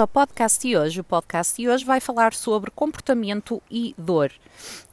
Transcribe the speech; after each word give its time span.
ao 0.00 0.08
podcast 0.08 0.66
de 0.66 0.76
hoje. 0.76 1.00
O 1.00 1.04
podcast 1.04 1.60
de 1.60 1.68
hoje 1.68 1.84
vai 1.84 2.00
falar 2.00 2.32
sobre 2.32 2.70
comportamento 2.70 3.62
e 3.70 3.94
dor. 3.98 4.32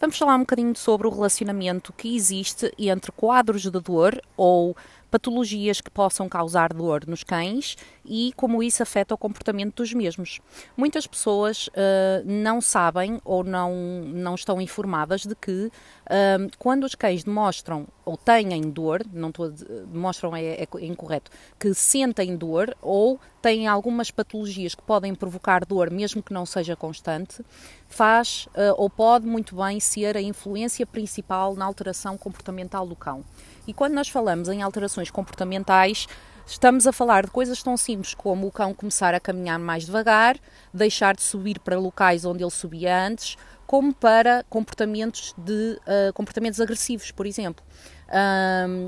Vamos 0.01 0.17
falar 0.17 0.35
um 0.35 0.39
bocadinho 0.39 0.75
sobre 0.75 1.07
o 1.07 1.09
relacionamento 1.09 1.93
que 1.93 2.13
existe 2.13 2.73
entre 2.77 3.11
quadros 3.13 3.61
de 3.61 3.71
dor 3.71 4.21
ou 4.35 4.75
patologias 5.09 5.81
que 5.81 5.89
possam 5.89 6.27
causar 6.27 6.73
dor 6.73 7.05
nos 7.07 7.23
cães 7.23 7.77
e 8.05 8.31
como 8.35 8.63
isso 8.63 8.81
afeta 8.83 9.13
o 9.13 9.17
comportamento 9.17 9.75
dos 9.75 9.93
mesmos. 9.93 10.39
Muitas 10.75 11.05
pessoas 11.05 11.67
uh, 11.67 12.23
não 12.25 12.61
sabem 12.61 13.19
ou 13.23 13.43
não, 13.43 13.73
não 14.05 14.35
estão 14.35 14.61
informadas 14.61 15.25
de 15.25 15.35
que 15.35 15.67
uh, 15.67 16.49
quando 16.57 16.85
os 16.85 16.95
cães 16.95 17.23
demonstram 17.23 17.87
ou 18.05 18.15
têm 18.15 18.61
dor, 18.61 19.01
não 19.11 19.29
estou 19.29 19.51
demonstram 19.51 20.33
é, 20.35 20.63
é, 20.63 20.67
incorreto, 20.81 21.29
que 21.59 21.73
sentem 21.73 22.37
dor 22.37 22.73
ou 22.81 23.19
têm 23.41 23.67
algumas 23.67 24.09
patologias 24.09 24.73
que 24.73 24.81
podem 24.81 25.13
provocar 25.13 25.65
dor, 25.65 25.91
mesmo 25.91 26.23
que 26.23 26.33
não 26.33 26.45
seja 26.45 26.75
constante, 26.75 27.43
faz 27.87 28.47
uh, 28.47 28.73
ou 28.77 28.89
pode 28.89 29.27
muito 29.27 29.55
bem 29.55 29.79
ser 29.79 30.15
a 30.15 30.21
influência 30.21 30.85
principal 30.85 31.55
na 31.55 31.65
alteração 31.65 32.17
comportamental 32.17 32.87
do 32.87 32.95
cão. 32.95 33.23
E 33.67 33.73
quando 33.73 33.93
nós 33.93 34.07
falamos 34.07 34.47
em 34.47 34.61
alterações 34.61 34.96
comportamentais, 35.09 36.07
Estamos 36.49 36.87
a 36.87 36.93
falar 36.93 37.25
de 37.25 37.31
coisas 37.31 37.61
tão 37.61 37.75
simples 37.75 38.13
como 38.13 38.47
o 38.47 38.51
cão 38.51 38.73
começar 38.73 39.13
a 39.13 39.19
caminhar 39.19 39.59
mais 39.59 39.85
devagar, 39.85 40.37
deixar 40.73 41.13
de 41.13 41.21
subir 41.21 41.59
para 41.59 41.77
locais 41.77 42.23
onde 42.23 42.41
ele 42.41 42.49
subia 42.49 43.05
antes, 43.05 43.35
como 43.65 43.93
para 43.93 44.45
comportamentos 44.49 45.35
de 45.37 45.77
uh, 45.81 46.13
comportamentos 46.13 46.61
agressivos, 46.61 47.11
por 47.11 47.25
exemplo. 47.25 47.65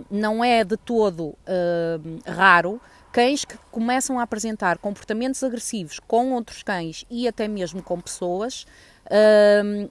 Não 0.10 0.42
é 0.42 0.64
de 0.64 0.78
todo 0.78 1.26
uh, 1.26 1.38
raro 2.26 2.80
cães 3.12 3.46
que 3.46 3.58
começam 3.72 4.20
a 4.20 4.24
apresentar 4.24 4.78
comportamentos 4.78 5.44
agressivos 5.44 6.00
com 6.00 6.34
outros 6.34 6.64
cães 6.64 7.06
e 7.10 7.28
até 7.28 7.48
mesmo 7.48 7.82
com 7.82 8.00
pessoas, 8.00 8.66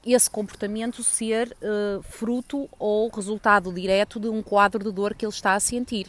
esse 0.06 0.30
comportamento 0.30 1.02
ser 1.02 1.56
fruto 2.02 2.69
ou 2.78 3.08
resultado 3.08 3.72
direto 3.72 4.20
de 4.20 4.28
um 4.28 4.42
quadro 4.42 4.84
de 4.84 4.92
dor 4.92 5.14
que 5.14 5.24
ele 5.24 5.33
está 5.33 5.55
a 5.55 5.61
sentir. 5.61 6.06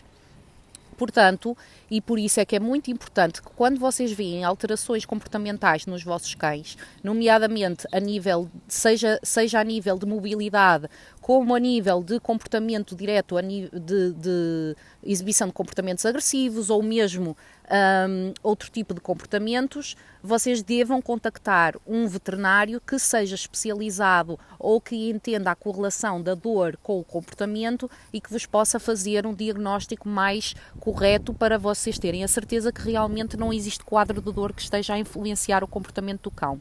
Portanto, 0.98 1.58
e 1.90 2.00
por 2.00 2.20
isso 2.20 2.40
é 2.40 2.46
que 2.46 2.56
é 2.56 2.60
muito 2.60 2.92
importante 2.92 3.42
que 3.42 3.50
quando 3.56 3.80
vocês 3.80 4.12
veem 4.12 4.44
alterações 4.44 5.06
comportamentais 5.06 5.86
nos 5.86 6.04
vossos 6.04 6.36
cães, 6.36 6.78
nomeadamente 7.04 7.88
a 7.92 8.00
nível, 8.00 8.50
seja, 8.68 9.20
seja 9.24 9.60
a 9.60 9.64
nível 9.64 9.98
de 9.98 10.06
mobilidade, 10.06 10.88
como 11.20 11.56
a 11.56 11.60
nível 11.60 12.04
de 12.04 12.20
comportamento 12.20 12.96
direto, 12.96 13.36
de, 13.42 14.14
de 14.14 14.76
exibição 15.04 15.48
de 15.48 15.54
comportamentos 15.54 16.06
agressivos 16.06 16.70
ou 16.70 16.84
mesmo 16.84 17.36
um, 17.72 18.34
outro 18.42 18.70
tipo 18.72 18.94
de 18.94 19.00
comportamentos, 19.00 19.96
vocês 20.22 20.62
devam 20.64 21.02
contactar 21.02 21.76
um 21.88 22.08
veterinário 22.08 22.82
que 22.82 22.98
seja 22.98 23.36
especializado 23.36 24.40
ou 24.58 24.82
que 24.82 25.10
entenda 25.10 25.52
a 25.52 25.56
correlação 25.56 26.22
da 26.22 26.34
dor 26.36 26.78
com 26.82 27.00
o 27.00 27.04
comportamento 27.04 27.90
e 28.12 28.20
que 28.20 28.32
vos 28.32 28.46
possa 28.46 28.80
fazer 28.80 29.26
um 29.26 29.34
diagnóstico 29.34 30.10
mais 30.10 30.56
correto 30.80 31.34
para 31.34 31.58
vocês 31.58 31.79
terem 32.00 32.24
a 32.24 32.28
certeza 32.28 32.72
que 32.72 32.82
realmente 32.82 33.38
não 33.38 33.54
existe 33.54 33.84
quadro 33.84 34.22
de 34.22 34.32
dor 34.34 34.54
que 34.54 34.62
esteja 34.62 34.94
a 34.94 35.00
influenciar 35.00 35.64
o 35.64 35.68
comportamento 35.68 36.24
do 36.24 36.32
cão. 36.32 36.60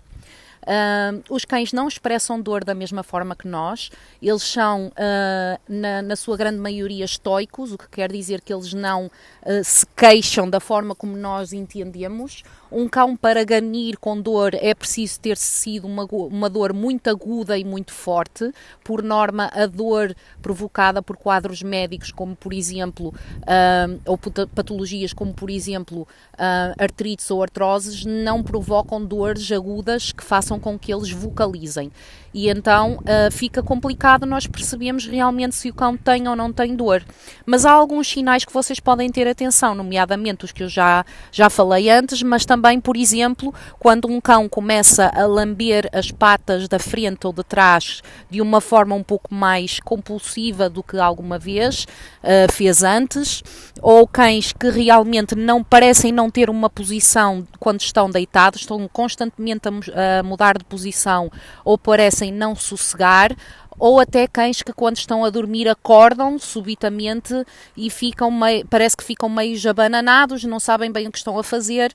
Uh, 0.62 1.22
os 1.30 1.46
cães 1.46 1.72
não 1.72 1.88
expressam 1.88 2.40
dor 2.40 2.62
da 2.62 2.74
mesma 2.74 3.02
forma 3.02 3.34
que 3.34 3.48
nós, 3.48 3.90
eles 4.20 4.42
são, 4.42 4.88
uh, 4.88 5.60
na, 5.66 6.02
na, 6.02 6.14
sua 6.14 6.36
grande 6.36 6.58
maioria, 6.58 7.06
estoicos, 7.06 7.72
o 7.72 7.78
que 7.78 7.88
quer 7.88 8.12
dizer 8.12 8.42
que 8.42 8.52
eles 8.52 8.74
não 8.74 9.06
uh, 9.06 9.64
se 9.64 9.86
queixam 9.96 10.48
da 10.48 10.60
forma 10.60 10.94
como 10.94 11.16
nós 11.16 11.54
entendemos. 11.54 12.42
Um 12.70 12.86
cão 12.86 13.16
para 13.16 13.44
ganir 13.44 13.96
com 13.96 14.20
dor 14.20 14.54
é 14.54 14.74
preciso 14.74 15.18
ter 15.20 15.38
sido 15.38 15.86
uma, 15.86 16.04
uma 16.04 16.50
dor 16.50 16.74
muito 16.74 17.08
aguda 17.08 17.56
e 17.56 17.64
muito 17.64 17.92
forte. 17.92 18.52
Por 18.84 19.02
norma, 19.02 19.50
a 19.54 19.64
dor 19.64 20.14
provocada 20.42 21.00
por 21.00 21.16
quadros 21.16 21.62
médicos, 21.62 22.12
como 22.12 22.36
por 22.36 22.52
exemplo, 22.52 23.14
ou 24.04 24.18
patologias 24.54 25.14
como 25.14 25.32
por 25.32 25.48
exemplo 25.48 26.06
artrites 26.78 27.30
ou 27.30 27.42
artroses, 27.42 28.04
não 28.04 28.42
provocam 28.42 29.02
dores 29.02 29.50
agudas 29.50 30.12
que 30.12 30.22
façam 30.22 30.47
façam 30.48 30.58
com 30.58 30.78
que 30.78 30.92
eles 30.92 31.10
vocalizem. 31.10 31.92
E 32.32 32.48
então 32.48 32.98
uh, 32.98 33.30
fica 33.30 33.62
complicado 33.62 34.26
nós 34.26 34.46
percebemos 34.46 35.06
realmente 35.06 35.54
se 35.54 35.70
o 35.70 35.74
cão 35.74 35.96
tem 35.96 36.28
ou 36.28 36.36
não 36.36 36.52
tem 36.52 36.74
dor. 36.74 37.02
Mas 37.44 37.64
há 37.64 37.72
alguns 37.72 38.08
sinais 38.08 38.44
que 38.44 38.52
vocês 38.52 38.78
podem 38.78 39.10
ter 39.10 39.26
atenção, 39.26 39.74
nomeadamente 39.74 40.44
os 40.44 40.52
que 40.52 40.62
eu 40.62 40.68
já, 40.68 41.04
já 41.32 41.48
falei 41.48 41.90
antes, 41.90 42.22
mas 42.22 42.44
também, 42.44 42.80
por 42.80 42.96
exemplo, 42.96 43.52
quando 43.78 44.08
um 44.08 44.20
cão 44.20 44.48
começa 44.48 45.10
a 45.14 45.26
lamber 45.26 45.88
as 45.92 46.10
patas 46.10 46.68
da 46.68 46.78
frente 46.78 47.26
ou 47.26 47.32
de 47.32 47.42
trás 47.42 48.02
de 48.30 48.40
uma 48.40 48.60
forma 48.60 48.94
um 48.94 49.02
pouco 49.02 49.34
mais 49.34 49.80
compulsiva 49.80 50.68
do 50.68 50.82
que 50.82 50.98
alguma 50.98 51.38
vez 51.38 51.86
uh, 52.22 52.52
fez 52.52 52.82
antes, 52.82 53.42
ou 53.80 54.06
cães 54.06 54.52
que 54.52 54.68
realmente 54.68 55.34
não 55.34 55.64
parecem 55.64 56.12
não 56.12 56.30
ter 56.30 56.50
uma 56.50 56.68
posição 56.68 57.46
quando 57.58 57.80
estão 57.80 58.10
deitados, 58.10 58.60
estão 58.60 58.86
constantemente 58.92 59.62
a, 59.68 60.20
a 60.20 60.22
mudar 60.22 60.37
de 60.58 60.64
posição 60.64 61.30
ou 61.64 61.76
parecem 61.76 62.32
não 62.32 62.54
sossegar, 62.54 63.34
ou 63.78 64.00
até 64.00 64.26
cães 64.26 64.62
que 64.62 64.72
quando 64.72 64.96
estão 64.96 65.24
a 65.24 65.30
dormir 65.30 65.68
acordam 65.68 66.38
subitamente 66.38 67.34
e 67.76 67.88
ficam 67.90 68.30
meio, 68.30 68.66
parece 68.66 68.96
que 68.96 69.04
ficam 69.04 69.28
meio 69.28 69.56
abananados, 69.68 70.42
não 70.44 70.58
sabem 70.58 70.90
bem 70.90 71.06
o 71.06 71.12
que 71.12 71.18
estão 71.18 71.38
a 71.38 71.44
fazer 71.44 71.92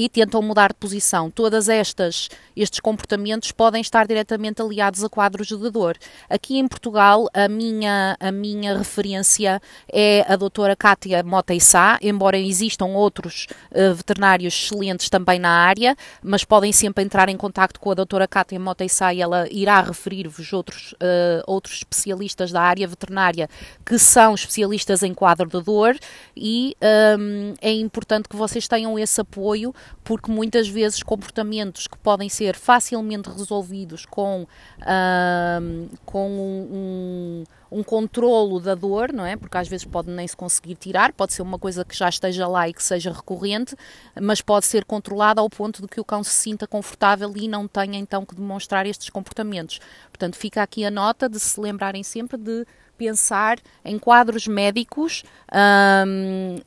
e 0.00 0.08
tentam 0.08 0.40
mudar 0.40 0.68
de 0.68 0.76
posição. 0.76 1.30
Todas 1.30 1.68
estas 1.68 2.30
estes 2.56 2.80
comportamentos 2.80 3.52
podem 3.52 3.82
estar 3.82 4.06
diretamente 4.06 4.62
aliados 4.62 5.04
a 5.04 5.10
quadros 5.10 5.48
de 5.48 5.70
dor. 5.70 5.98
Aqui 6.28 6.58
em 6.58 6.66
Portugal, 6.66 7.28
a 7.34 7.46
minha 7.48 8.16
a 8.18 8.32
minha 8.32 8.78
referência 8.78 9.60
é 9.92 10.24
a 10.26 10.36
doutora 10.36 10.74
Kátia 10.74 11.22
Moteissá, 11.22 11.98
embora 12.00 12.38
existam 12.38 12.86
outros 12.86 13.46
uh, 13.72 13.94
veterinários 13.94 14.54
excelentes 14.54 15.10
também 15.10 15.38
na 15.38 15.50
área, 15.50 15.94
mas 16.22 16.44
podem 16.44 16.72
sempre 16.72 17.04
entrar 17.04 17.28
em 17.28 17.36
contato 17.36 17.78
com 17.78 17.90
a 17.90 17.94
doutora 17.94 18.26
Kátia 18.26 18.58
Moteissá 18.58 19.12
e 19.12 19.20
ela 19.20 19.46
irá 19.50 19.82
referir-vos 19.82 20.50
outros 20.54 20.92
uh, 20.94 21.44
outros 21.46 21.76
especialistas 21.76 22.50
da 22.50 22.62
área 22.62 22.88
veterinária 22.88 23.50
que 23.84 23.98
são 23.98 24.34
especialistas 24.34 25.02
em 25.02 25.12
quadro 25.12 25.46
de 25.46 25.62
dor 25.62 25.94
e 26.34 26.74
um, 27.18 27.54
é 27.60 27.72
importante 27.72 28.30
que 28.30 28.36
vocês 28.36 28.66
tenham 28.66 28.98
esse 28.98 29.20
apoio 29.20 29.74
porque 30.02 30.30
muitas 30.30 30.68
vezes 30.68 31.02
comportamentos 31.02 31.86
que 31.86 31.96
podem 31.98 32.28
ser 32.28 32.56
facilmente 32.56 33.28
resolvidos 33.28 34.06
com, 34.06 34.42
uh, 34.42 35.88
com 36.04 36.28
um, 36.28 37.44
um, 37.72 37.78
um 37.78 37.82
controlo 37.82 38.60
da 38.60 38.74
dor, 38.74 39.12
não 39.12 39.24
é? 39.24 39.36
Porque 39.36 39.56
às 39.56 39.68
vezes 39.68 39.86
pode 39.86 40.10
nem 40.10 40.26
se 40.26 40.36
conseguir 40.36 40.74
tirar, 40.74 41.12
pode 41.12 41.32
ser 41.32 41.42
uma 41.42 41.58
coisa 41.58 41.84
que 41.84 41.96
já 41.96 42.08
esteja 42.08 42.46
lá 42.46 42.68
e 42.68 42.72
que 42.72 42.82
seja 42.82 43.12
recorrente, 43.12 43.76
mas 44.20 44.40
pode 44.40 44.66
ser 44.66 44.84
controlada 44.84 45.40
ao 45.40 45.48
ponto 45.48 45.82
de 45.82 45.88
que 45.88 46.00
o 46.00 46.04
cão 46.04 46.24
se 46.24 46.32
sinta 46.32 46.66
confortável 46.66 47.32
e 47.36 47.46
não 47.46 47.68
tenha 47.68 47.98
então 47.98 48.24
que 48.24 48.34
demonstrar 48.34 48.86
estes 48.86 49.10
comportamentos. 49.10 49.80
Portanto, 50.10 50.36
fica 50.36 50.62
aqui 50.62 50.84
a 50.84 50.90
nota 50.90 51.28
de 51.28 51.38
se 51.38 51.60
lembrarem 51.60 52.02
sempre 52.02 52.36
de 52.36 52.66
pensar 53.00 53.58
em 53.82 53.98
quadros 53.98 54.46
médicos, 54.46 55.24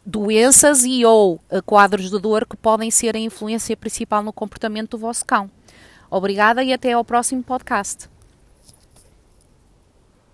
doenças 0.03 0.83
e 0.83 1.05
ou 1.05 1.39
eh, 1.51 1.61
quadros 1.61 2.09
de 2.09 2.19
dor 2.19 2.47
que 2.47 2.57
podem 2.57 2.89
ser 2.89 3.16
a 3.16 3.19
influência 3.19 3.77
principal 3.77 4.23
no 4.23 4.33
comportamento 4.33 4.91
do 4.91 4.97
vosso 4.97 5.23
cão. 5.23 5.47
Obrigada 6.09 6.63
e 6.63 6.73
até 6.73 6.94
ao 6.94 7.05
próximo 7.05 7.44
podcast. 7.44 8.12